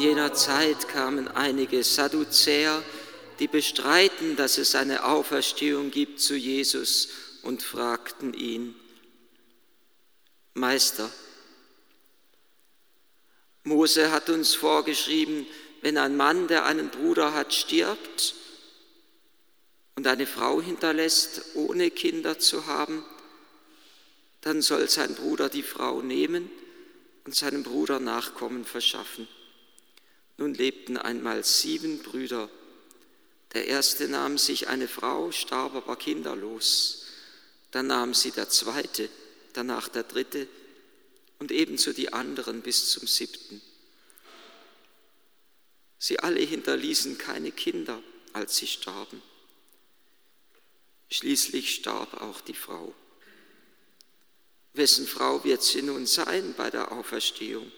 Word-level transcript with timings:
jener 0.00 0.32
Zeit 0.34 0.88
kamen 0.88 1.28
einige 1.28 1.84
Sadduzäer, 1.84 2.82
die 3.38 3.48
bestreiten, 3.48 4.36
dass 4.36 4.58
es 4.58 4.74
eine 4.74 5.04
Auferstehung 5.04 5.90
gibt 5.90 6.20
zu 6.20 6.34
Jesus 6.34 7.08
und 7.42 7.62
fragten 7.62 8.34
ihn, 8.34 8.74
Meister, 10.54 11.10
Mose 13.62 14.10
hat 14.10 14.30
uns 14.30 14.54
vorgeschrieben, 14.54 15.46
wenn 15.82 15.96
ein 15.96 16.16
Mann, 16.16 16.48
der 16.48 16.64
einen 16.64 16.90
Bruder 16.90 17.34
hat, 17.34 17.54
stirbt 17.54 18.34
und 19.96 20.06
eine 20.06 20.26
Frau 20.26 20.60
hinterlässt, 20.60 21.54
ohne 21.54 21.90
Kinder 21.90 22.38
zu 22.38 22.66
haben, 22.66 23.04
dann 24.40 24.62
soll 24.62 24.88
sein 24.88 25.14
Bruder 25.14 25.48
die 25.48 25.62
Frau 25.62 26.00
nehmen 26.00 26.50
und 27.24 27.34
seinem 27.34 27.62
Bruder 27.62 28.00
Nachkommen 28.00 28.64
verschaffen. 28.64 29.28
Nun 30.40 30.54
lebten 30.54 30.96
einmal 30.96 31.44
sieben 31.44 31.98
Brüder. 31.98 32.48
Der 33.52 33.66
erste 33.66 34.08
nahm 34.08 34.38
sich 34.38 34.68
eine 34.68 34.88
Frau, 34.88 35.32
starb 35.32 35.74
aber 35.74 35.96
kinderlos. 35.96 37.04
Dann 37.72 37.88
nahm 37.88 38.14
sie 38.14 38.30
der 38.30 38.48
zweite, 38.48 39.10
danach 39.52 39.88
der 39.88 40.02
dritte 40.02 40.48
und 41.40 41.52
ebenso 41.52 41.92
die 41.92 42.14
anderen 42.14 42.62
bis 42.62 42.90
zum 42.90 43.06
siebten. 43.06 43.60
Sie 45.98 46.18
alle 46.20 46.40
hinterließen 46.40 47.18
keine 47.18 47.52
Kinder, 47.52 48.02
als 48.32 48.56
sie 48.56 48.66
starben. 48.66 49.20
Schließlich 51.10 51.74
starb 51.74 52.14
auch 52.22 52.40
die 52.40 52.54
Frau. 52.54 52.94
Wessen 54.72 55.06
Frau 55.06 55.44
wird 55.44 55.62
sie 55.62 55.82
nun 55.82 56.06
sein 56.06 56.54
bei 56.56 56.70
der 56.70 56.92
Auferstehung? 56.92 57.70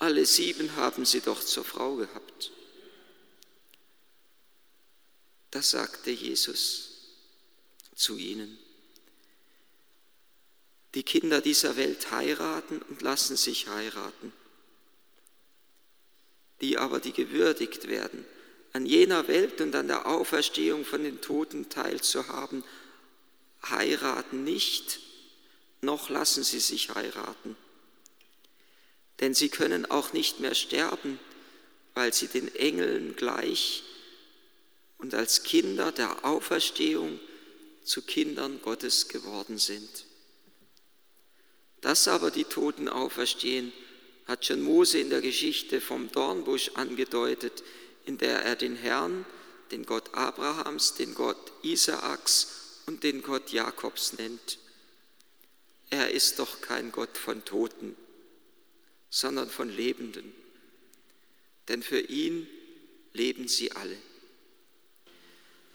Alle 0.00 0.24
sieben 0.24 0.76
haben 0.76 1.04
sie 1.04 1.20
doch 1.20 1.44
zur 1.44 1.62
Frau 1.62 1.96
gehabt. 1.96 2.52
Da 5.50 5.60
sagte 5.60 6.10
Jesus 6.10 6.88
zu 7.94 8.16
ihnen, 8.16 8.58
die 10.94 11.02
Kinder 11.02 11.42
dieser 11.42 11.76
Welt 11.76 12.10
heiraten 12.10 12.80
und 12.80 13.02
lassen 13.02 13.36
sich 13.36 13.68
heiraten. 13.68 14.32
Die 16.62 16.78
aber, 16.78 17.00
die 17.00 17.12
gewürdigt 17.12 17.88
werden, 17.88 18.24
an 18.72 18.86
jener 18.86 19.28
Welt 19.28 19.60
und 19.60 19.74
an 19.74 19.88
der 19.88 20.06
Auferstehung 20.06 20.86
von 20.86 21.04
den 21.04 21.20
Toten 21.20 21.68
teilzuhaben, 21.68 22.64
heiraten 23.68 24.44
nicht, 24.44 25.00
noch 25.82 26.08
lassen 26.08 26.42
sie 26.42 26.60
sich 26.60 26.94
heiraten. 26.94 27.54
Denn 29.20 29.34
sie 29.34 29.48
können 29.48 29.90
auch 29.90 30.12
nicht 30.12 30.40
mehr 30.40 30.54
sterben, 30.54 31.18
weil 31.94 32.12
sie 32.12 32.28
den 32.28 32.54
Engeln 32.54 33.16
gleich 33.16 33.82
und 34.98 35.14
als 35.14 35.42
Kinder 35.42 35.92
der 35.92 36.24
Auferstehung 36.24 37.18
zu 37.84 38.02
Kindern 38.02 38.60
Gottes 38.62 39.08
geworden 39.08 39.58
sind. 39.58 40.04
Dass 41.80 42.08
aber 42.08 42.30
die 42.30 42.44
Toten 42.44 42.88
auferstehen, 42.88 43.72
hat 44.26 44.44
schon 44.44 44.62
Mose 44.62 44.98
in 44.98 45.10
der 45.10 45.22
Geschichte 45.22 45.80
vom 45.80 46.12
Dornbusch 46.12 46.72
angedeutet, 46.74 47.64
in 48.04 48.18
der 48.18 48.42
er 48.42 48.56
den 48.56 48.76
Herrn, 48.76 49.24
den 49.70 49.86
Gott 49.86 50.14
Abrahams, 50.14 50.94
den 50.94 51.14
Gott 51.14 51.52
Isaaks 51.62 52.82
und 52.86 53.02
den 53.02 53.22
Gott 53.22 53.50
Jakobs 53.50 54.14
nennt. 54.14 54.58
Er 55.90 56.10
ist 56.10 56.38
doch 56.38 56.60
kein 56.60 56.92
Gott 56.92 57.16
von 57.16 57.44
Toten, 57.44 57.96
sondern 59.10 59.50
von 59.50 59.68
Lebenden, 59.68 60.32
denn 61.68 61.82
für 61.82 62.00
ihn 62.00 62.46
leben 63.12 63.48
sie 63.48 63.72
alle. 63.72 63.96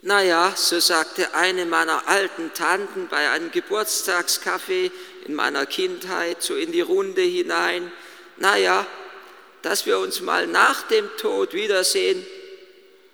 Naja, 0.01 0.53
so 0.55 0.79
sagte 0.79 1.33
eine 1.33 1.65
meiner 1.65 2.07
alten 2.07 2.53
Tanten 2.53 3.07
bei 3.07 3.29
einem 3.31 3.51
Geburtstagskaffee 3.51 4.91
in 5.25 5.33
meiner 5.33 5.65
Kindheit 5.65 6.41
so 6.41 6.55
in 6.55 6.71
die 6.71 6.81
Runde 6.81 7.21
hinein, 7.21 7.91
naja, 8.37 8.85
dass 9.63 9.85
wir 9.85 9.97
uns 9.97 10.21
mal 10.21 10.45
nach 10.45 10.87
dem 10.87 11.09
Tod 11.17 11.53
wiedersehen, 11.53 12.23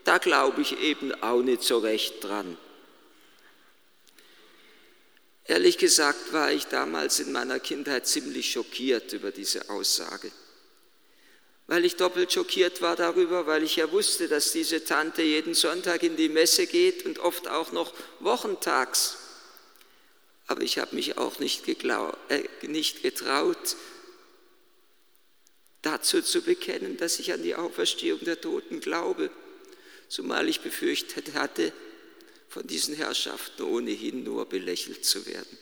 da 0.04 0.18
glaube 0.18 0.62
ich 0.62 0.80
eben 0.82 1.14
auch 1.24 1.42
nicht 1.42 1.64
so 1.64 1.78
recht 1.78 2.24
dran. 2.24 2.58
Ehrlich 5.46 5.78
gesagt 5.78 6.34
war 6.34 6.52
ich 6.52 6.66
damals 6.66 7.20
in 7.20 7.32
meiner 7.32 7.60
Kindheit 7.60 8.08
ziemlich 8.08 8.52
schockiert 8.52 9.14
über 9.14 9.32
diese 9.32 9.70
Aussage. 9.70 10.32
Weil 11.68 11.86
ich 11.86 11.96
doppelt 11.96 12.32
schockiert 12.32 12.82
war 12.82 12.96
darüber, 12.96 13.48
weil 13.48 13.64
ich 13.64 13.78
ja 13.78 13.92
wusste, 13.92 14.28
dass 14.28 14.52
diese 14.52 14.84
Tante 14.84 15.22
jeden 15.22 15.54
Sonntag 15.54 16.04
in 16.04 16.18
die 16.18 16.30
Messe 16.30 16.68
geht 16.68 17.06
und 17.06 17.20
oft 17.20 17.48
auch 17.48 17.72
noch 17.72 17.94
wochentags. 18.20 19.18
Aber 20.48 20.62
ich 20.62 20.80
habe 20.80 20.96
mich 20.96 21.18
auch 21.18 21.40
nicht, 21.40 21.68
äh, 21.68 22.44
nicht 22.68 23.04
getraut, 23.04 23.78
dazu 25.82 26.22
zu 26.22 26.42
bekennen, 26.42 26.98
dass 26.98 27.20
ich 27.20 27.34
an 27.34 27.42
die 27.42 27.56
Auferstehung 27.56 28.20
der 28.20 28.40
Toten 28.40 28.82
glaube, 28.82 29.32
zumal 30.10 30.50
ich 30.50 30.62
befürchtet 30.62 31.34
hatte, 31.34 31.72
von 32.52 32.68
diesen 32.68 32.94
Herrschaften 32.94 33.64
ohnehin 33.64 34.26
nur 34.26 34.46
belächelt 34.46 35.06
zu 35.06 35.26
werden. 35.26 35.58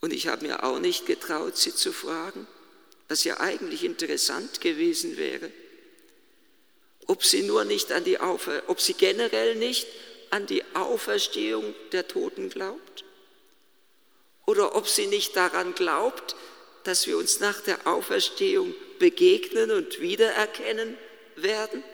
Und 0.00 0.12
ich 0.12 0.26
habe 0.26 0.44
mir 0.44 0.64
auch 0.64 0.80
nicht 0.80 1.06
getraut, 1.06 1.56
sie 1.56 1.72
zu 1.72 1.92
fragen, 1.92 2.48
was 3.08 3.22
ja 3.22 3.38
eigentlich 3.38 3.84
interessant 3.84 4.60
gewesen 4.60 5.16
wäre, 5.16 5.52
ob 7.06 7.24
sie 7.24 7.44
nur 7.44 7.64
nicht 7.64 7.92
an 7.92 8.02
die 8.02 8.18
Aufer 8.18 8.64
ob 8.66 8.80
sie 8.80 8.94
generell 8.94 9.54
nicht 9.54 9.86
an 10.30 10.46
die 10.46 10.64
Auferstehung 10.74 11.72
der 11.92 12.08
Toten 12.08 12.50
glaubt 12.50 13.04
oder 14.44 14.74
ob 14.74 14.88
sie 14.88 15.06
nicht 15.06 15.36
daran 15.36 15.76
glaubt, 15.76 16.34
dass 16.82 17.06
wir 17.06 17.16
uns 17.16 17.38
nach 17.38 17.60
der 17.60 17.86
Auferstehung 17.86 18.74
begegnen 18.98 19.70
und 19.70 20.00
wiedererkennen 20.00 20.98
werden 21.36 21.84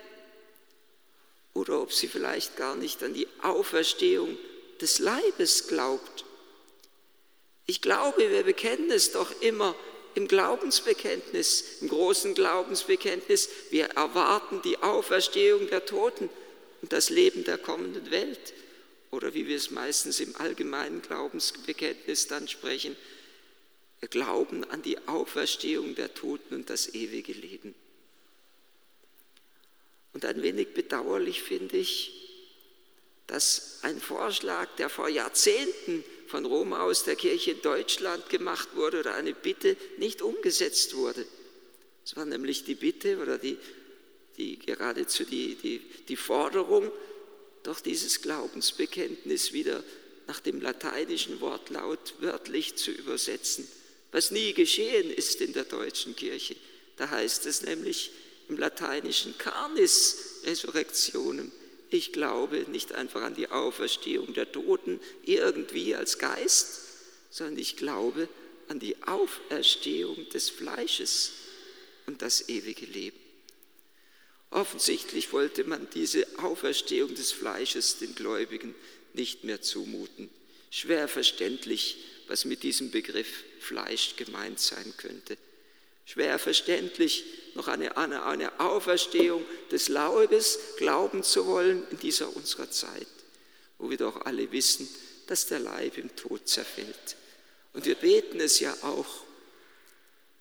oder 1.55 1.81
ob 1.81 1.93
sie 1.93 2.09
vielleicht 2.09 2.57
gar 2.57 2.75
nicht 2.77 3.03
an 3.03 3.15
die 3.15 3.29
Auferstehung 3.43 4.37
des 4.81 4.99
Leibes 4.99 5.69
glaubt. 5.69 6.25
Ich 7.67 7.81
glaube, 7.81 8.31
wir 8.31 8.43
bekennen 8.43 8.91
es 8.91 9.13
doch 9.13 9.41
immer 9.41 9.75
im 10.15 10.29
Glaubensbekenntnis, 10.29 11.81
im 11.81 11.89
großen 11.89 12.35
Glaubensbekenntnis. 12.35 13.49
Wir 13.71 13.87
erwarten 13.91 14.61
die 14.63 14.79
Auferstehung 14.79 15.69
der 15.69 15.87
Toten 15.87 16.29
und 16.83 16.93
das 16.93 17.11
Leben 17.11 17.45
der 17.45 17.59
kommenden 17.59 18.11
Welt. 18.11 18.53
Oder 19.11 19.35
wie 19.35 19.47
wir 19.47 19.57
es 19.57 19.71
meistens 19.71 20.21
im 20.21 20.35
allgemeinen 20.37 21.03
Glaubensbekenntnis 21.03 22.29
dann 22.29 22.49
sprechen, 22.49 22.97
wir 24.01 24.09
glauben 24.09 24.65
an 24.65 24.83
die 24.83 24.99
Auferstehung 25.07 25.95
der 25.95 26.13
Toten 26.13 26.57
und 26.57 26.71
das 26.71 26.93
ewige 26.93 27.33
Leben. 27.33 27.75
Und 30.13 30.25
ein 30.25 30.43
wenig 30.43 30.75
bedauerlich 30.75 31.43
finde 31.43 31.77
ich, 31.79 32.23
dass 33.27 33.79
ein 33.83 34.01
Vorschlag, 34.01 34.69
der 34.77 34.89
vor 34.89 35.09
Jahrzehnten 35.09 36.05
von 36.27 36.45
Rom 36.45 36.73
aus 36.73 37.05
der 37.05 37.17
Kirche 37.17 37.53
in 37.53 37.63
Deutschland 37.63 38.29
gemacht 38.29 38.71
wurde 38.75 39.01
oder 39.01 39.15
eine 39.15 39.33
Bitte 39.33 39.77
nicht 39.99 40.23
umgesetzt 40.23 40.97
wurde. 40.97 41.25
Es 42.05 42.17
war 42.17 42.25
nämlich 42.25 42.65
die 42.65 42.75
Bitte 42.75 43.19
oder 43.19 43.39
die, 43.39 43.57
die 44.37 44.59
geradezu 44.59 45.25
die, 45.25 45.55
die, 45.55 45.81
die 46.09 46.17
Forderung, 46.17 46.91
doch 47.63 47.81
dieses 47.81 48.23
Glaubensbekenntnis 48.23 49.53
wieder 49.53 49.83
nach 50.27 50.41
dem 50.41 50.61
lateinischen 50.61 51.41
Wortlaut 51.41 52.15
wörtlich 52.21 52.77
zu 52.77 52.91
übersetzen, 52.91 53.69
was 54.11 54.31
nie 54.31 54.53
geschehen 54.53 55.11
ist 55.11 55.41
in 55.41 55.53
der 55.53 55.65
deutschen 55.65 56.17
Kirche. 56.17 56.57
Da 56.97 57.11
heißt 57.11 57.47
es 57.47 57.63
nämlich, 57.63 58.11
im 58.53 58.59
lateinischen 58.59 59.37
Carnis 59.39 60.43
Resurrektionem. 60.45 61.51
Ich 61.89 62.13
glaube 62.13 62.67
nicht 62.69 62.93
einfach 62.93 63.23
an 63.23 63.35
die 63.35 63.49
Auferstehung 63.49 64.35
der 64.35 64.53
Toten 64.53 65.01
irgendwie 65.25 65.95
als 65.95 66.19
Geist, 66.19 66.83
sondern 67.31 67.57
ich 67.59 67.79
glaube 67.79 68.29
an 68.69 68.79
die 68.79 69.03
Auferstehung 69.05 70.29
des 70.31 70.51
Fleisches 70.51 71.33
und 72.07 72.21
das 72.21 72.51
ewige 72.51 72.85
Leben. 72.85 73.19
Offensichtlich 74.51 75.33
wollte 75.33 75.65
man 75.65 75.89
diese 75.95 76.27
Auferstehung 76.37 77.15
des 77.15 77.33
Fleisches 77.33 77.99
den 77.99 78.15
Gläubigen 78.15 78.75
nicht 79.15 79.45
mehr 79.45 79.63
zumuten. 79.63 80.29
Schwer 80.71 81.09
verständlich, 81.09 81.97
was 82.29 82.45
mit 82.45 82.63
diesem 82.63 82.91
Begriff 82.91 83.45
Fleisch 83.61 84.17
gemeint 84.17 84.61
sein 84.61 84.93
könnte. 84.99 85.39
Schwer 86.05 86.39
verständlich, 86.39 87.25
noch 87.55 87.69
eine, 87.69 87.97
eine, 87.97 88.25
eine 88.25 88.61
Auferstehung 88.61 89.45
des 89.71 89.89
Leibes 89.89 90.59
glauben 90.79 91.23
zu 91.23 91.47
wollen 91.47 91.87
in 91.91 91.99
dieser 91.99 92.35
unserer 92.35 92.71
Zeit, 92.71 93.07
wo 93.79 93.91
wir 93.91 93.99
doch 93.99 94.25
alle 94.25 94.51
wissen, 94.53 94.89
dass 95.27 95.47
der 95.47 95.61
Leib 95.61 95.99
im 95.99 96.15
Tod 96.17 96.49
zerfällt. 96.49 97.17
Und 97.73 97.85
wir 97.85 97.95
beten 97.95 98.41
es 98.41 98.61
ja 98.61 98.75
auch. 98.83 99.25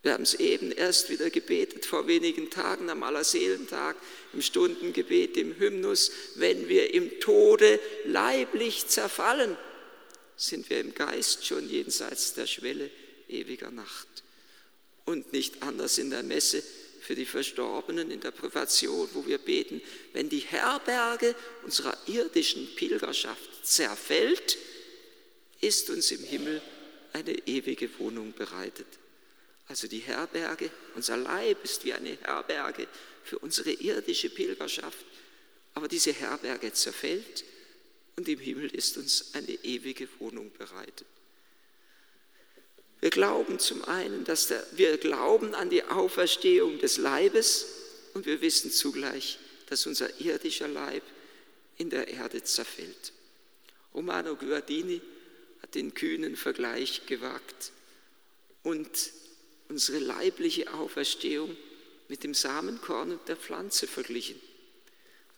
Wir 0.04 0.13
haben 0.13 0.24
es 0.24 0.34
eben 0.34 0.72
erst 0.72 1.10
wieder 1.12 1.30
gebetet, 1.30 1.86
vor 1.86 2.08
wenigen 2.08 2.50
Tagen 2.50 2.90
am 2.90 3.04
Allerseelentag, 3.04 3.96
im 4.34 4.42
Stundengebet, 4.42 5.38
im 5.38 5.58
Hymnus. 5.60 6.12
Wenn 6.36 6.68
wir 6.69 6.94
im 6.94 7.19
Tode 7.19 7.80
leiblich 8.06 8.88
zerfallen, 8.88 9.56
sind 10.36 10.69
wir 10.72 10.80
im 10.80 10.96
Geist 10.96 11.46
schon 11.46 11.69
jenseits 11.69 12.34
der 12.34 12.48
Schwelle 12.48 12.90
ewiger 13.30 13.69
Nacht. 13.69 14.08
Und 15.12 15.34
nicht 15.34 15.62
anders 15.62 15.98
in 15.98 16.10
der 16.10 16.24
Messe 16.24 16.63
für 17.02 17.16
die 17.16 17.25
Verstorbenen 17.25 18.12
in 18.12 18.22
der 18.22 18.31
Privation, 18.31 19.10
wo 19.12 19.28
wir 19.28 19.40
beten, 19.40 19.81
wenn 20.13 20.30
die 20.30 20.40
Herberge 20.40 21.36
unserer 21.63 21.98
irdischen 22.08 22.74
Pilgerschaft 22.75 23.50
zerfällt, 23.62 24.58
ist 25.60 25.90
uns 25.90 26.12
im 26.12 26.24
Himmel 26.24 26.62
eine 27.12 27.46
ewige 27.46 27.90
Wohnung 28.00 28.31
bereitet. 28.31 28.88
Also 29.68 29.90
die 29.90 30.00
Herberge, 30.00 30.72
unser 30.96 31.18
Leib 31.18 31.62
ist 31.66 31.84
wie 31.84 31.92
eine 31.92 32.18
Herberge 32.22 32.88
für 33.25 33.38
unsere 33.40 33.72
irdische 33.72 34.30
Pilgerschaft. 34.30 35.06
Aber 35.74 35.90
diese 35.90 36.13
Herberge 36.13 36.72
zerfällt 36.72 37.44
und 38.16 38.30
im 38.30 38.40
Himmel 38.40 38.74
ist 38.74 38.96
uns 38.96 39.34
eine 39.34 39.52
ewige 39.52 40.08
Wohnung 40.19 40.54
bereitet. 40.58 41.08
Wir 43.01 43.09
glauben 43.09 43.57
zum 43.57 43.83
einen, 43.86 44.24
dass 44.25 44.48
der, 44.48 44.63
wir 44.74 44.98
glauben 44.98 45.56
an 45.56 45.71
die 45.71 45.83
Auferstehung 45.83 46.77
des 46.77 46.98
Leibes 46.98 47.65
und 48.13 48.27
wir 48.27 48.42
wissen 48.42 48.71
zugleich, 48.71 49.39
dass 49.65 49.88
unser 49.88 50.19
irdischer 50.19 50.68
Leib 50.68 51.01
in 51.77 51.89
der 51.89 52.07
Erde 52.07 52.44
zerfällt. 52.44 53.12
Romano 53.94 54.36
Guardini 54.36 55.01
hat 55.63 55.74
den 55.74 55.95
kühnen 55.95 56.36
Vergleich 56.36 57.07
gewagt 57.07 57.71
und 58.63 58.89
unsere 59.68 59.98
leibliche 59.98 60.71
Auferstehung 60.71 61.57
mit 62.07 62.24
dem 62.24 62.36
Samenkorn 62.36 63.13
und 63.13 63.27
der 63.27 63.38
Pflanze 63.38 63.88
verglichen. 63.88 64.39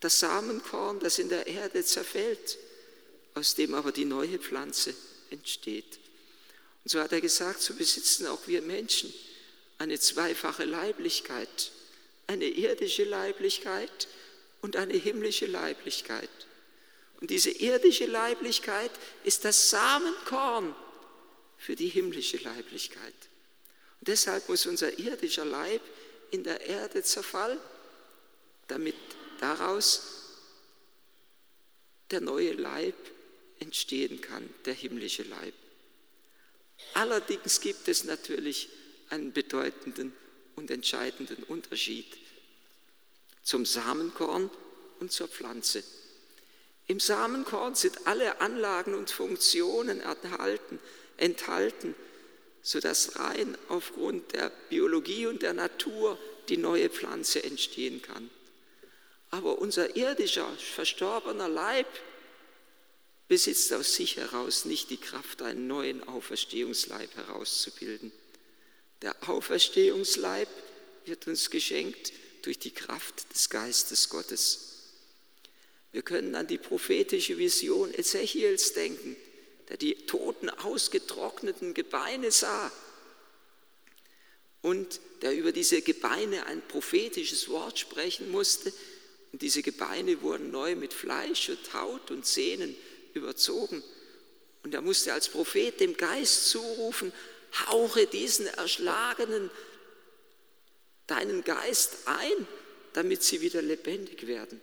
Das 0.02 0.20
Samenkorn, 0.20 1.00
das 1.00 1.18
in 1.18 1.30
der 1.30 1.48
Erde 1.48 1.86
zerfällt, 1.86 2.58
aus 3.36 3.56
dem 3.56 3.74
aber 3.74 3.94
die 3.94 4.06
neue 4.06 4.38
Pflanze 4.38 4.94
entsteht. 5.30 6.00
Und 6.84 6.90
so 6.90 7.00
hat 7.00 7.12
er 7.12 7.22
gesagt, 7.22 7.62
so 7.62 7.74
besitzen 7.76 8.28
auch 8.28 8.48
wir 8.48 8.62
Menschen 8.62 9.14
eine 9.78 10.00
zweifache 10.00 10.66
Leiblichkeit, 10.66 11.72
eine 12.28 12.46
irdische 12.46 13.04
Leiblichkeit 13.04 14.08
und 14.62 14.76
eine 14.76 14.94
himmlische 14.94 15.46
Leiblichkeit. 15.46 16.30
Und 17.22 17.30
diese 17.30 17.52
irdische 17.52 18.06
Leiblichkeit 18.06 18.92
ist 19.24 19.46
das 19.46 19.70
Samenkorn 19.70 20.76
für 21.58 21.76
die 21.76 21.88
himmlische 21.88 22.38
Leiblichkeit. 22.38 23.14
Und 24.00 24.08
deshalb 24.08 24.50
muss 24.50 24.66
unser 24.66 25.00
irdischer 25.00 25.46
Leib 25.46 25.82
in 26.32 26.44
der 26.44 26.62
Erde 26.62 27.04
zerfallen, 27.04 27.60
damit 28.68 28.96
daraus 29.40 30.02
der 32.12 32.20
neue 32.20 32.54
Leib 32.54 32.96
entstehen 33.60 34.20
kann, 34.20 34.50
der 34.66 34.74
himmlische 34.74 35.24
Leib. 35.24 35.54
Allerdings 37.04 37.60
gibt 37.60 37.90
es 37.90 38.06
natürlich 38.06 38.70
einen 39.10 39.34
bedeutenden 39.34 40.14
und 40.56 40.72
entscheidenden 40.72 41.44
Unterschied 41.44 42.06
zum 43.44 43.66
Samenkorn 43.66 44.50
und 45.02 45.12
zur 45.12 45.28
Pflanze. 45.28 45.84
Im 46.88 47.02
Samenkorn 47.02 47.76
sind 47.76 48.08
alle 48.08 48.40
Anlagen 48.40 48.94
und 48.94 49.12
Funktionen 49.12 50.00
enthalten, 50.00 50.80
enthalten 51.18 51.94
sodass 52.62 53.20
rein 53.20 53.58
aufgrund 53.68 54.32
der 54.32 54.50
Biologie 54.70 55.28
und 55.28 55.42
der 55.42 55.52
Natur 55.52 56.18
die 56.48 56.56
neue 56.56 56.90
Pflanze 56.90 57.44
entstehen 57.44 58.02
kann. 58.02 58.30
Aber 59.30 59.58
unser 59.58 59.98
irdischer, 59.98 60.50
verstorbener 60.56 61.50
Leib 61.50 61.88
besitzt 63.34 63.74
aus 63.74 63.96
sich 63.96 64.18
heraus 64.18 64.66
nicht 64.66 64.92
die 64.92 64.98
Kraft, 64.98 65.42
einen 65.42 65.66
neuen 65.66 66.08
Auferstehungsleib 66.08 67.16
herauszubilden. 67.16 68.12
Der 69.02 69.16
Auferstehungsleib 69.28 70.48
wird 71.06 71.26
uns 71.26 71.50
geschenkt 71.50 72.14
durch 72.44 72.60
die 72.60 72.70
Kraft 72.70 73.34
des 73.34 73.50
Geistes 73.50 74.10
Gottes. 74.10 74.84
Wir 75.92 76.04
können 76.04 76.36
an 76.36 76.46
die 76.46 76.60
prophetische 76.60 77.40
Vision 77.40 77.92
Ezechiels 77.92 78.74
denken, 78.74 79.16
der 79.68 79.78
die 79.78 79.96
toten, 80.06 80.52
ausgetrockneten 80.52 81.74
Gebeine 81.74 82.30
sah 82.30 82.72
und 84.62 85.00
der 85.24 85.36
über 85.36 85.52
diese 85.52 85.82
Gebeine 85.82 86.46
ein 86.46 86.62
prophetisches 86.68 87.50
Wort 87.50 87.80
sprechen 87.80 88.30
musste. 88.30 88.72
Und 89.32 89.42
diese 89.42 89.64
Gebeine 89.64 90.22
wurden 90.22 90.52
neu 90.52 90.76
mit 90.76 90.94
Fleisch 90.94 91.50
und 91.50 91.74
Haut 91.74 92.12
und 92.12 92.28
Sehnen 92.28 92.76
überzogen. 93.14 93.84
Und 94.64 94.74
er 94.74 94.82
musste 94.82 95.14
als 95.14 95.30
Prophet 95.30 95.80
dem 95.80 95.98
Geist 95.98 96.50
zurufen, 96.50 97.12
hauche 97.68 98.08
diesen 98.08 98.48
erschlagenen 98.48 99.50
deinen 101.08 101.44
Geist 101.44 102.08
ein, 102.08 102.48
damit 102.94 103.24
sie 103.24 103.42
wieder 103.42 103.62
lebendig 103.62 104.26
werden. 104.28 104.62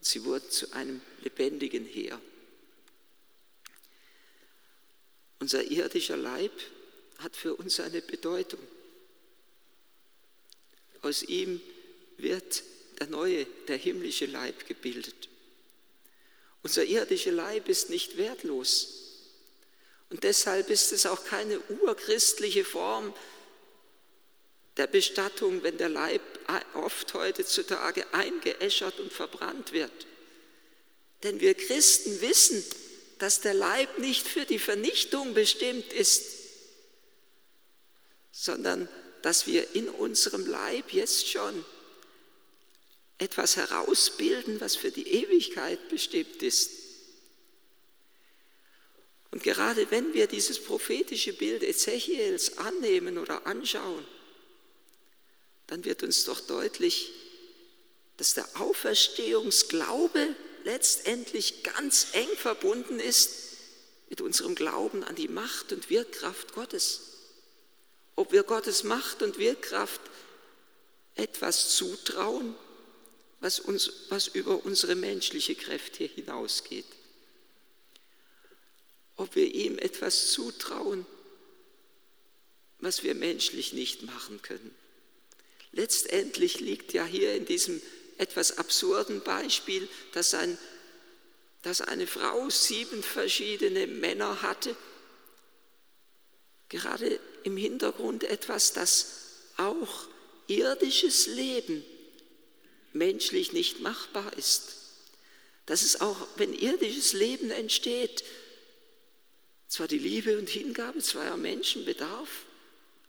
Sie 0.00 0.24
wurden 0.24 0.50
zu 0.50 0.72
einem 0.72 1.00
lebendigen 1.22 1.84
Heer. 1.84 2.20
Unser 5.40 5.62
irdischer 5.64 6.16
Leib 6.16 6.52
hat 7.18 7.36
für 7.36 7.54
uns 7.54 7.80
eine 7.80 8.00
Bedeutung. 8.00 8.60
Aus 11.02 11.22
ihm 11.22 11.60
wird 12.16 12.62
der 12.98 13.08
neue, 13.08 13.44
der 13.68 13.76
himmlische 13.76 14.26
Leib 14.26 14.66
gebildet. 14.66 15.28
Unser 16.64 16.84
irdischer 16.84 17.30
Leib 17.30 17.68
ist 17.68 17.90
nicht 17.90 18.16
wertlos. 18.16 18.88
Und 20.08 20.24
deshalb 20.24 20.70
ist 20.70 20.92
es 20.92 21.04
auch 21.04 21.24
keine 21.24 21.60
urchristliche 21.60 22.64
Form 22.64 23.14
der 24.78 24.86
Bestattung, 24.86 25.62
wenn 25.62 25.76
der 25.76 25.90
Leib 25.90 26.22
oft 26.72 27.12
heutzutage 27.12 28.06
eingeäschert 28.14 28.98
und 28.98 29.12
verbrannt 29.12 29.72
wird. 29.72 29.92
Denn 31.22 31.40
wir 31.40 31.54
Christen 31.54 32.22
wissen, 32.22 32.64
dass 33.18 33.42
der 33.42 33.54
Leib 33.54 33.98
nicht 33.98 34.26
für 34.26 34.46
die 34.46 34.58
Vernichtung 34.58 35.34
bestimmt 35.34 35.92
ist, 35.92 36.24
sondern 38.32 38.88
dass 39.20 39.46
wir 39.46 39.74
in 39.74 39.90
unserem 39.90 40.46
Leib 40.46 40.94
jetzt 40.94 41.28
schon 41.28 41.64
etwas 43.18 43.56
herausbilden, 43.56 44.60
was 44.60 44.76
für 44.76 44.90
die 44.90 45.08
Ewigkeit 45.08 45.88
bestimmt 45.88 46.42
ist. 46.42 46.70
Und 49.30 49.42
gerade 49.42 49.90
wenn 49.90 50.14
wir 50.14 50.26
dieses 50.26 50.62
prophetische 50.62 51.32
Bild 51.32 51.62
Ezechiels 51.62 52.58
annehmen 52.58 53.18
oder 53.18 53.46
anschauen, 53.46 54.06
dann 55.66 55.84
wird 55.84 56.02
uns 56.02 56.24
doch 56.24 56.40
deutlich, 56.40 57.10
dass 58.16 58.34
der 58.34 58.46
Auferstehungsglaube 58.60 60.36
letztendlich 60.64 61.62
ganz 61.62 62.08
eng 62.12 62.28
verbunden 62.36 63.00
ist 63.00 63.30
mit 64.08 64.20
unserem 64.20 64.54
Glauben 64.54 65.02
an 65.02 65.16
die 65.16 65.28
Macht 65.28 65.72
und 65.72 65.90
Wirkkraft 65.90 66.54
Gottes. 66.54 67.00
Ob 68.16 68.32
wir 68.32 68.44
Gottes 68.44 68.84
Macht 68.84 69.22
und 69.22 69.38
Wirkkraft 69.38 70.00
etwas 71.16 71.76
zutrauen, 71.76 72.54
was, 73.44 73.60
uns, 73.60 73.92
was 74.08 74.28
über 74.28 74.64
unsere 74.64 74.94
menschliche 74.94 75.54
Kräfte 75.54 76.04
hinausgeht. 76.04 76.86
Ob 79.16 79.36
wir 79.36 79.54
ihm 79.54 79.78
etwas 79.78 80.32
zutrauen, 80.32 81.04
was 82.78 83.02
wir 83.02 83.14
menschlich 83.14 83.74
nicht 83.74 84.02
machen 84.02 84.40
können. 84.40 84.74
Letztendlich 85.72 86.60
liegt 86.60 86.94
ja 86.94 87.04
hier 87.04 87.34
in 87.34 87.44
diesem 87.44 87.82
etwas 88.16 88.56
absurden 88.56 89.20
Beispiel, 89.22 89.90
dass, 90.14 90.32
ein, 90.32 90.56
dass 91.60 91.82
eine 91.82 92.06
Frau 92.06 92.48
sieben 92.48 93.02
verschiedene 93.02 93.86
Männer 93.86 94.40
hatte, 94.40 94.74
gerade 96.70 97.20
im 97.42 97.58
Hintergrund 97.58 98.24
etwas, 98.24 98.72
das 98.72 99.06
auch 99.58 100.06
irdisches 100.46 101.26
Leben 101.26 101.84
menschlich 102.94 103.52
nicht 103.52 103.80
machbar 103.80 104.32
ist. 104.38 104.76
Dass 105.66 105.82
es 105.82 106.00
auch, 106.00 106.16
wenn 106.36 106.52
irdisches 106.52 107.12
Leben 107.12 107.50
entsteht, 107.50 108.24
zwar 109.68 109.88
die 109.88 109.98
Liebe 109.98 110.38
und 110.38 110.48
Hingabe 110.48 111.00
zweier 111.00 111.36
Menschen 111.36 111.84
bedarf, 111.84 112.28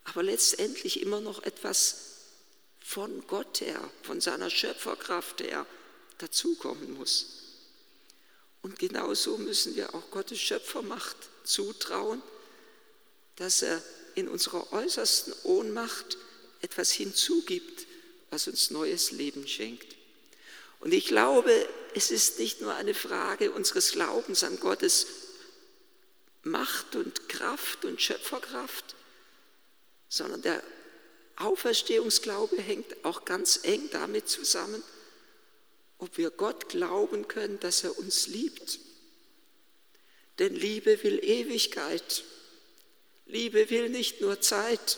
aber 0.03 0.23
letztendlich 0.23 1.01
immer 1.01 1.21
noch 1.21 1.43
etwas 1.43 1.97
von 2.79 3.25
Gott 3.27 3.61
her, 3.61 3.89
von 4.03 4.21
seiner 4.21 4.49
Schöpferkraft 4.49 5.41
her 5.41 5.65
dazukommen 6.17 6.93
muss. 6.93 7.41
Und 8.61 8.79
genauso 8.79 9.37
müssen 9.37 9.75
wir 9.75 9.93
auch 9.93 10.09
Gottes 10.11 10.39
Schöpfermacht 10.39 11.17
zutrauen, 11.43 12.21
dass 13.35 13.61
er 13.61 13.81
in 14.15 14.27
unserer 14.27 14.71
äußersten 14.71 15.33
Ohnmacht 15.43 16.17
etwas 16.61 16.91
hinzugibt, 16.91 17.85
was 18.35 18.49
uns 18.49 18.69
neues 18.69 19.11
Leben 19.11 19.47
schenkt. 19.47 19.95
Und 20.81 20.93
ich 20.93 21.05
glaube, 21.05 21.51
es 21.93 22.11
ist 22.11 22.37
nicht 22.37 22.59
nur 22.59 22.75
eine 22.75 22.93
Frage 22.93 23.49
unseres 23.51 23.93
Glaubens 23.93 24.43
an 24.43 24.59
Gottes 24.59 25.07
Macht 26.43 26.97
und 26.97 27.29
Kraft 27.29 27.85
und 27.85 28.01
Schöpferkraft, 28.01 28.93
sondern 30.09 30.41
der 30.41 30.61
Auferstehungsglaube 31.37 32.61
hängt 32.61 33.05
auch 33.05 33.23
ganz 33.23 33.61
eng 33.63 33.89
damit 33.93 34.27
zusammen, 34.27 34.83
ob 35.97 36.17
wir 36.17 36.29
Gott 36.29 36.67
glauben 36.67 37.29
können, 37.29 37.57
dass 37.61 37.85
er 37.85 37.97
uns 37.97 38.27
liebt. 38.27 38.79
Denn 40.39 40.53
Liebe 40.53 41.01
will 41.03 41.23
Ewigkeit. 41.23 42.25
Liebe 43.27 43.69
will 43.69 43.87
nicht 43.87 44.19
nur 44.19 44.41
Zeit. 44.41 44.97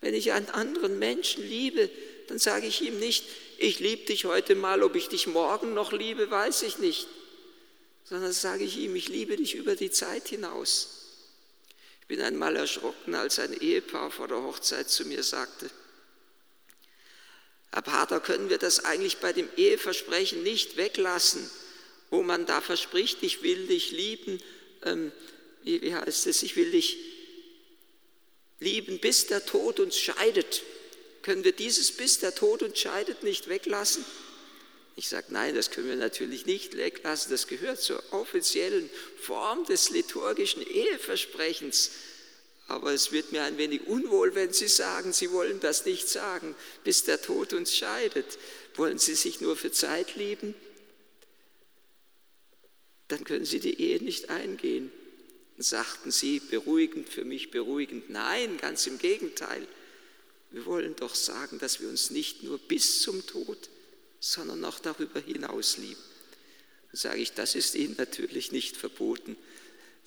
Wenn 0.00 0.14
ich 0.14 0.32
einen 0.32 0.50
anderen 0.50 0.98
Menschen 0.98 1.42
liebe, 1.46 1.90
dann 2.28 2.38
sage 2.38 2.66
ich 2.66 2.82
ihm 2.82 2.98
nicht, 2.98 3.24
ich 3.58 3.80
liebe 3.80 4.04
dich 4.04 4.24
heute 4.24 4.54
mal, 4.54 4.82
ob 4.82 4.96
ich 4.96 5.08
dich 5.08 5.26
morgen 5.26 5.74
noch 5.74 5.92
liebe, 5.92 6.30
weiß 6.30 6.62
ich 6.62 6.78
nicht, 6.78 7.06
sondern 8.04 8.32
sage 8.32 8.64
ich 8.64 8.76
ihm, 8.78 8.96
ich 8.96 9.08
liebe 9.08 9.36
dich 9.36 9.54
über 9.54 9.76
die 9.76 9.90
Zeit 9.90 10.28
hinaus. 10.28 11.00
Ich 12.00 12.06
bin 12.08 12.20
einmal 12.20 12.56
erschrocken, 12.56 13.14
als 13.14 13.38
ein 13.38 13.54
Ehepaar 13.54 14.10
vor 14.10 14.28
der 14.28 14.42
Hochzeit 14.42 14.90
zu 14.90 15.06
mir 15.06 15.22
sagte, 15.22 15.70
Herr 17.72 17.82
Pater, 17.82 18.20
können 18.20 18.50
wir 18.50 18.58
das 18.58 18.84
eigentlich 18.84 19.18
bei 19.18 19.32
dem 19.32 19.48
Eheversprechen 19.56 20.42
nicht 20.42 20.76
weglassen, 20.76 21.50
wo 22.10 22.22
man 22.22 22.46
da 22.46 22.60
verspricht, 22.60 23.22
ich 23.22 23.42
will 23.42 23.66
dich 23.66 23.90
lieben, 23.90 24.40
ähm, 24.84 25.10
wie, 25.64 25.82
wie 25.82 25.94
heißt 25.94 26.26
es, 26.28 26.42
ich 26.42 26.54
will 26.54 26.70
dich 26.70 26.96
lieben, 28.60 29.00
bis 29.00 29.26
der 29.26 29.44
Tod 29.44 29.80
uns 29.80 29.98
scheidet. 29.98 30.62
Können 31.24 31.42
wir 31.42 31.52
dieses 31.52 31.90
bis 31.90 32.18
der 32.18 32.34
Tod 32.34 32.62
uns 32.62 32.78
scheidet 32.78 33.22
nicht 33.22 33.48
weglassen? 33.48 34.04
Ich 34.94 35.08
sage, 35.08 35.28
nein, 35.30 35.54
das 35.54 35.70
können 35.70 35.88
wir 35.88 35.96
natürlich 35.96 36.44
nicht 36.44 36.76
weglassen. 36.76 37.30
Das 37.30 37.46
gehört 37.46 37.80
zur 37.80 38.02
offiziellen 38.12 38.90
Form 39.22 39.64
des 39.64 39.88
liturgischen 39.88 40.60
Eheversprechens. 40.60 41.92
Aber 42.68 42.92
es 42.92 43.10
wird 43.10 43.32
mir 43.32 43.42
ein 43.42 43.56
wenig 43.56 43.86
unwohl, 43.86 44.34
wenn 44.34 44.52
Sie 44.52 44.68
sagen, 44.68 45.14
Sie 45.14 45.32
wollen 45.32 45.60
das 45.60 45.86
nicht 45.86 46.10
sagen, 46.10 46.54
bis 46.84 47.04
der 47.04 47.22
Tod 47.22 47.54
uns 47.54 47.74
scheidet. 47.74 48.38
Wollen 48.74 48.98
Sie 48.98 49.14
sich 49.14 49.40
nur 49.40 49.56
für 49.56 49.72
Zeit 49.72 50.16
lieben? 50.16 50.54
Dann 53.08 53.24
können 53.24 53.46
Sie 53.46 53.60
die 53.60 53.80
Ehe 53.80 54.04
nicht 54.04 54.28
eingehen. 54.28 54.92
Sagten 55.56 56.10
Sie 56.10 56.38
beruhigend, 56.40 57.08
für 57.08 57.24
mich 57.24 57.50
beruhigend, 57.50 58.10
nein, 58.10 58.58
ganz 58.58 58.86
im 58.86 58.98
Gegenteil. 58.98 59.66
Wir 60.54 60.66
wollen 60.66 60.94
doch 60.94 61.16
sagen, 61.16 61.58
dass 61.58 61.80
wir 61.80 61.88
uns 61.88 62.10
nicht 62.10 62.44
nur 62.44 62.58
bis 62.58 63.02
zum 63.02 63.26
Tod, 63.26 63.58
sondern 64.20 64.64
auch 64.64 64.78
darüber 64.78 65.18
hinaus 65.18 65.78
lieben. 65.78 66.00
Dann 66.92 66.96
sage 66.96 67.20
ich, 67.20 67.32
das 67.32 67.56
ist 67.56 67.74
Ihnen 67.74 67.96
natürlich 67.98 68.52
nicht 68.52 68.76
verboten. 68.76 69.36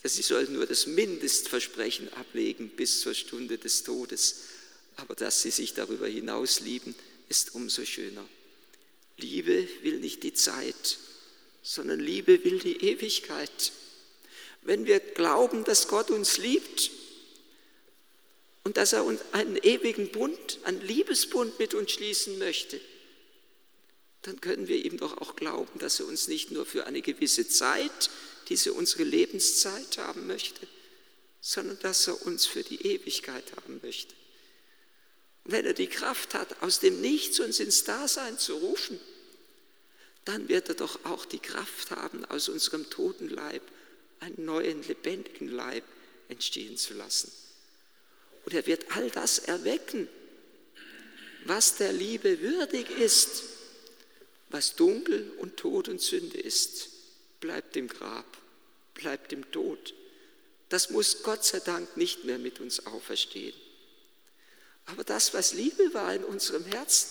Sie 0.06 0.22
sollen 0.22 0.54
nur 0.54 0.66
das 0.66 0.88
Mindestversprechen 0.88 2.14
ablegen 2.14 2.70
bis 2.70 3.02
zur 3.02 3.14
Stunde 3.14 3.58
des 3.58 3.84
Todes. 3.84 4.44
Aber 4.96 5.16
dass 5.16 5.42
Sie 5.42 5.52
sich 5.52 5.74
darüber 5.74 6.08
hinaus 6.08 6.62
lieben, 6.62 6.96
ist 7.28 7.54
umso 7.54 7.84
schöner. 7.84 8.26
Liebe 9.18 9.68
will 9.82 10.00
nicht 10.00 10.24
die 10.24 10.34
Zeit, 10.34 10.98
sondern 11.62 12.00
Liebe 12.00 12.46
will 12.46 12.60
die 12.60 12.86
Ewigkeit. 12.86 13.74
Wenn 14.62 14.86
wir 14.86 15.02
glauben, 15.02 15.66
dass 15.66 15.90
Gott 15.90 16.10
uns 16.10 16.38
liebt 16.38 16.90
und 18.68 18.76
dass 18.76 18.92
er 18.92 19.06
uns 19.06 19.22
einen 19.32 19.56
ewigen 19.56 20.12
Bund, 20.12 20.60
einen 20.66 20.82
Liebesbund 20.82 21.58
mit 21.58 21.74
uns 21.74 21.90
schließen 21.90 22.38
möchte, 22.38 22.82
dann 24.24 24.42
können 24.42 24.68
wir 24.68 24.84
ihm 24.84 24.98
doch 24.98 25.20
auch 25.20 25.38
glauben, 25.38 25.80
dass 25.80 26.02
er 26.02 26.06
uns 26.06 26.28
nicht 26.28 26.52
nur 26.52 26.66
für 26.66 26.86
eine 26.86 27.02
gewisse 27.02 27.48
Zeit, 27.48 28.10
diese 28.50 28.74
unsere 28.74 29.06
Lebenszeit 29.06 30.00
haben 30.00 30.28
möchte, 30.28 30.68
sondern 31.40 31.80
dass 31.80 32.08
er 32.08 32.22
uns 32.26 32.46
für 32.46 32.62
die 32.62 32.86
Ewigkeit 32.86 33.46
haben 33.56 33.80
möchte. 33.82 34.14
Und 35.46 35.54
wenn 35.54 35.66
er 35.66 35.74
die 35.74 35.88
Kraft 35.88 36.34
hat, 36.34 36.62
aus 36.62 36.82
dem 36.82 37.00
Nichts 37.00 37.40
uns 37.40 37.62
ins 37.62 37.86
Dasein 37.86 38.38
zu 38.38 38.58
rufen, 38.58 39.00
dann 40.26 40.50
wird 40.50 40.68
er 40.68 40.76
doch 40.76 41.06
auch 41.06 41.26
die 41.26 41.40
Kraft 41.40 41.92
haben, 41.92 42.26
aus 42.26 42.50
unserem 42.50 42.90
toten 42.90 43.30
Leib 43.30 43.62
einen 44.20 44.44
neuen, 44.44 44.86
lebendigen 44.86 45.48
Leib 45.48 45.86
entstehen 46.28 46.76
zu 46.76 46.96
lassen. 46.96 47.32
Und 48.48 48.54
er 48.54 48.66
wird 48.66 48.96
all 48.96 49.10
das 49.10 49.40
erwecken, 49.40 50.08
was 51.44 51.76
der 51.76 51.92
Liebe 51.92 52.40
würdig 52.40 52.90
ist, 52.92 53.44
was 54.48 54.78
dunkel 54.78 55.34
und 55.40 55.58
Tod 55.58 55.90
und 55.90 56.00
Sünde 56.00 56.40
ist, 56.40 56.88
bleibt 57.42 57.76
im 57.76 57.90
Grab, 57.90 58.38
bleibt 58.94 59.34
im 59.34 59.52
Tod. 59.52 59.94
Das 60.70 60.92
muss 60.92 61.24
Gott 61.24 61.44
sei 61.44 61.60
Dank 61.60 61.98
nicht 61.98 62.24
mehr 62.24 62.40
mit 62.40 62.62
uns 62.62 62.86
auferstehen. 62.86 63.54
Aber 64.86 65.04
das, 65.04 65.34
was 65.34 65.52
Liebe 65.52 65.94
war 65.94 66.16
in 66.16 66.24
unserem 66.24 66.64
Herzen, 66.64 67.10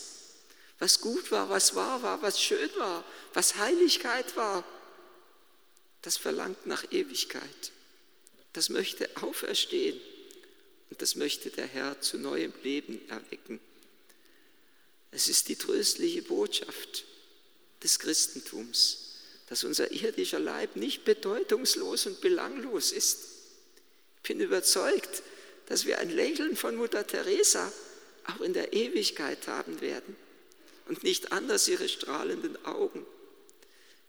was 0.78 1.02
gut 1.02 1.30
war, 1.30 1.50
was 1.50 1.74
wahr 1.74 2.02
war, 2.02 2.22
was 2.22 2.40
schön 2.40 2.70
war, 2.78 3.04
was 3.34 3.56
Heiligkeit 3.56 4.38
war, 4.38 4.64
das 6.00 6.16
verlangt 6.16 6.64
nach 6.66 6.90
Ewigkeit. 6.92 7.72
Das 8.54 8.70
möchte 8.70 9.10
auferstehen 9.20 10.00
und 10.90 11.02
das 11.02 11.16
möchte 11.16 11.50
der 11.50 11.66
Herr 11.66 12.00
zu 12.00 12.18
neuem 12.18 12.52
Leben 12.62 13.00
erwecken. 13.08 13.60
Es 15.10 15.28
ist 15.28 15.48
die 15.48 15.56
tröstliche 15.56 16.22
Botschaft 16.22 17.04
des 17.82 17.98
Christentums, 17.98 19.14
dass 19.48 19.64
unser 19.64 19.90
irdischer 19.92 20.38
Leib 20.38 20.76
nicht 20.76 21.04
bedeutungslos 21.04 22.06
und 22.06 22.20
belanglos 22.20 22.92
ist. 22.92 23.18
Ich 24.16 24.28
bin 24.28 24.40
überzeugt, 24.40 25.22
dass 25.66 25.86
wir 25.86 25.98
ein 25.98 26.10
Lächeln 26.10 26.56
von 26.56 26.76
Mutter 26.76 27.06
Teresa 27.06 27.72
auch 28.26 28.40
in 28.40 28.52
der 28.52 28.72
Ewigkeit 28.72 29.46
haben 29.46 29.80
werden 29.80 30.16
und 30.88 31.02
nicht 31.02 31.32
anders 31.32 31.68
ihre 31.68 31.88
strahlenden 31.88 32.64
Augen. 32.64 33.06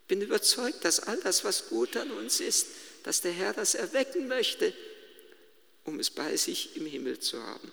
Ich 0.01 0.07
bin 0.07 0.21
überzeugt, 0.21 0.85
dass 0.85 1.01
all 1.01 1.19
das, 1.21 1.43
was 1.43 1.69
gut 1.69 1.97
an 1.97 2.11
uns 2.11 2.39
ist, 2.39 2.67
dass 3.03 3.21
der 3.21 3.31
Herr 3.31 3.53
das 3.53 3.75
erwecken 3.75 4.27
möchte, 4.27 4.73
um 5.87 5.99
es 6.01 6.09
bei 6.09 6.35
sich 6.35 6.75
im 6.75 6.85
Himmel 6.85 7.19
zu 7.19 7.41
haben. 7.41 7.71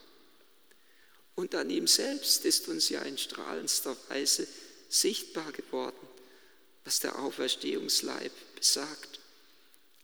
Und 1.34 1.54
an 1.56 1.68
ihm 1.68 1.88
selbst 1.88 2.44
ist 2.44 2.68
uns 2.68 2.88
ja 2.88 3.02
in 3.02 3.18
strahlendster 3.18 3.96
Weise 4.08 4.46
sichtbar 4.88 5.50
geworden, 5.50 6.08
was 6.84 7.00
der 7.00 7.18
Auferstehungsleib 7.18 8.32
besagt. 8.54 9.18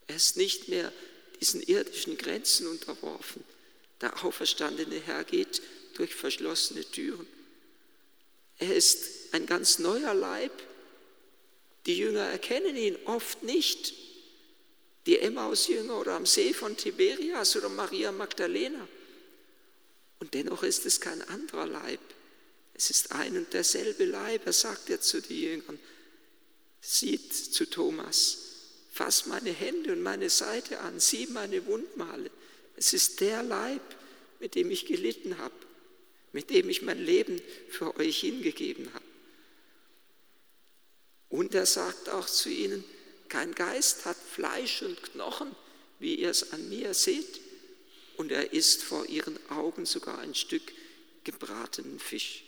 Er 0.08 0.16
ist 0.16 0.36
nicht 0.36 0.68
mehr 0.68 0.92
diesen 1.40 1.62
irdischen 1.62 2.18
Grenzen 2.18 2.66
unterworfen. 2.66 3.44
Der 4.00 4.24
auferstandene 4.24 5.00
Herr 5.00 5.22
geht 5.22 5.62
durch 5.94 6.12
verschlossene 6.12 6.84
Türen. 6.84 7.28
Er 8.58 8.74
ist 8.74 9.32
ein 9.32 9.46
ganz 9.46 9.78
neuer 9.78 10.14
Leib. 10.14 10.52
Die 11.86 11.96
Jünger 11.96 12.24
erkennen 12.24 12.76
ihn 12.76 12.96
oft 13.04 13.44
nicht. 13.44 13.94
Die 15.10 15.18
Emmaus-Jünger 15.18 15.98
oder 15.98 16.12
am 16.12 16.24
See 16.24 16.54
von 16.54 16.76
Tiberias 16.76 17.56
oder 17.56 17.68
Maria 17.68 18.12
Magdalena. 18.12 18.86
Und 20.20 20.34
dennoch 20.34 20.62
ist 20.62 20.86
es 20.86 21.00
kein 21.00 21.20
anderer 21.22 21.66
Leib. 21.66 21.98
Es 22.74 22.90
ist 22.90 23.10
ein 23.10 23.36
und 23.36 23.52
derselbe 23.52 24.04
Leib. 24.04 24.46
Er 24.46 24.52
sagt 24.52 24.88
ja 24.88 25.00
zu 25.00 25.20
den 25.20 25.36
Jüngern, 25.36 25.80
sieht 26.80 27.34
zu 27.34 27.68
Thomas, 27.68 28.38
fass 28.92 29.26
meine 29.26 29.50
Hände 29.50 29.94
und 29.94 30.00
meine 30.00 30.30
Seite 30.30 30.78
an, 30.78 31.00
sieh 31.00 31.26
meine 31.26 31.66
Wundmale. 31.66 32.30
Es 32.76 32.92
ist 32.92 33.20
der 33.20 33.42
Leib, 33.42 33.82
mit 34.38 34.54
dem 34.54 34.70
ich 34.70 34.86
gelitten 34.86 35.38
habe 35.38 35.54
mit 36.32 36.50
dem 36.50 36.68
ich 36.68 36.82
mein 36.82 37.04
Leben 37.04 37.40
für 37.68 37.96
euch 37.96 38.20
hingegeben 38.20 38.92
habe. 38.94 39.04
Und 41.28 41.54
er 41.54 41.66
sagt 41.66 42.08
auch 42.08 42.26
zu 42.26 42.48
ihnen, 42.48 42.84
kein 43.30 43.54
Geist 43.54 44.04
hat 44.04 44.16
Fleisch 44.18 44.82
und 44.82 45.02
Knochen, 45.02 45.54
wie 45.98 46.16
ihr 46.16 46.28
es 46.28 46.52
an 46.52 46.68
mir 46.68 46.92
seht. 46.92 47.40
Und 48.18 48.30
er 48.30 48.52
isst 48.52 48.82
vor 48.82 49.06
ihren 49.06 49.38
Augen 49.50 49.86
sogar 49.86 50.18
ein 50.18 50.34
Stück 50.34 50.72
gebratenen 51.24 51.98
Fisch. 51.98 52.44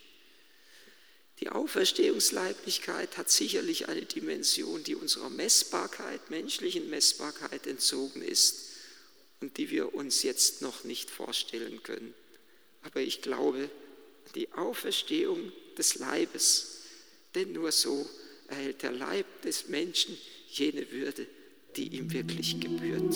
Die 1.40 1.48
Auferstehungsleiblichkeit 1.48 3.16
hat 3.16 3.30
sicherlich 3.30 3.88
eine 3.88 4.02
Dimension, 4.02 4.84
die 4.84 4.94
unserer 4.94 5.30
Messbarkeit, 5.30 6.28
menschlichen 6.28 6.90
Messbarkeit 6.90 7.66
entzogen 7.66 8.20
ist 8.20 8.72
und 9.40 9.56
die 9.56 9.70
wir 9.70 9.94
uns 9.94 10.22
jetzt 10.22 10.60
noch 10.60 10.84
nicht 10.84 11.10
vorstellen 11.10 11.82
können 11.82 12.14
aber 12.82 13.00
ich 13.00 13.22
glaube 13.22 13.70
an 14.26 14.32
die 14.34 14.52
Auferstehung 14.52 15.52
des 15.76 15.96
Leibes, 15.96 16.82
denn 17.34 17.52
nur 17.52 17.72
so 17.72 18.08
erhält 18.48 18.82
der 18.82 18.92
Leib 18.92 19.26
des 19.42 19.68
Menschen 19.68 20.16
jene 20.58 20.90
Würde, 20.90 21.26
die 21.76 21.96
ihm 21.96 22.12
wirklich 22.12 22.60
gebührt. 22.60 23.14